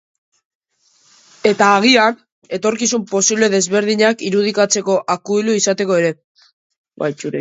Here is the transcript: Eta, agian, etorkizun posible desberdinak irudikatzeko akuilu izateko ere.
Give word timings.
Eta, 1.49 1.67
agian, 1.81 2.17
etorkizun 2.59 3.05
posible 3.11 3.51
desberdinak 3.55 4.25
irudikatzeko 4.31 4.97
akuilu 5.17 5.59
izateko 5.63 6.01
ere. 6.03 6.11